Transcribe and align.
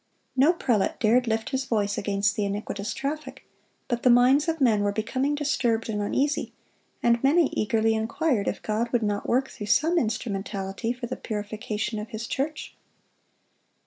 No 0.35 0.51
prelate 0.51 0.99
dared 0.99 1.27
lift 1.27 1.51
his 1.51 1.65
voice 1.65 1.95
against 1.95 2.35
this 2.35 2.45
iniquitous 2.45 2.91
traffic; 2.91 3.45
but 3.87 4.01
the 4.01 4.09
minds 4.09 4.47
of 4.47 4.59
men 4.59 4.81
were 4.81 4.91
becoming 4.91 5.35
disturbed 5.35 5.89
and 5.89 6.01
uneasy, 6.01 6.53
and 7.03 7.23
many 7.23 7.49
eagerly 7.49 7.93
inquired 7.93 8.47
if 8.47 8.63
God 8.63 8.89
would 8.91 9.03
not 9.03 9.29
work 9.29 9.49
through 9.49 9.67
some 9.67 9.99
instrumentality 9.99 10.91
for 10.91 11.05
the 11.05 11.15
purification 11.15 11.99
of 11.99 12.09
His 12.09 12.25
church. 12.25 12.75